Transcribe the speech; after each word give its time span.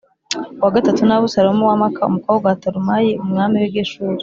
uwa 0.59 0.75
gatatu 0.75 1.01
ni 1.03 1.13
Abusalomu 1.17 1.63
wa 1.69 1.79
Māka 1.81 2.01
umukobwa 2.11 2.45
wa 2.49 2.57
Talumayi 2.63 3.11
umwami 3.23 3.55
w’i 3.61 3.73
Geshuri 3.77 4.17